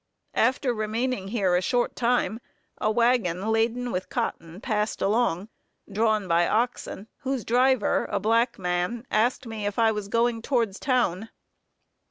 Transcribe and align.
After 0.33 0.73
remaining 0.73 1.27
here 1.27 1.55
a 1.55 1.61
short 1.61 1.95
time, 1.95 2.39
a 2.79 2.89
wagon 2.89 3.51
laden 3.51 3.91
with 3.91 4.09
cotton 4.09 4.59
passed 4.59 4.99
along, 4.99 5.49
drawn 5.91 6.27
by 6.27 6.47
oxen, 6.47 7.07
whose 7.17 7.45
driver, 7.45 8.07
a 8.09 8.19
black 8.19 8.57
man, 8.57 9.05
asked 9.11 9.45
me 9.45 9.67
if 9.67 9.77
I 9.77 9.91
was 9.91 10.07
going 10.07 10.41
towards 10.41 10.79
town. 10.79 11.29